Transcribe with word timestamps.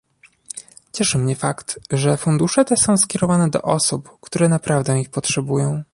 Cieszy 0.93 1.17
mnie 1.17 1.35
fakt, 1.35 1.79
że 1.91 2.17
fundusze 2.17 2.65
te 2.65 2.77
są 2.77 2.97
skierowane 2.97 3.49
do 3.49 3.61
osób, 3.61 4.09
które 4.21 4.49
naprawdę 4.49 4.99
ich 4.99 5.09
potrzebują 5.09 5.83